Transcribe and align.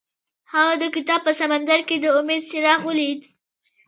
هغه 0.53 0.73
د 0.81 0.83
کتاب 0.95 1.19
په 1.27 1.31
سمندر 1.41 1.79
کې 1.87 1.95
د 1.99 2.05
امید 2.19 2.41
څراغ 2.49 2.79
ولید. 2.89 3.19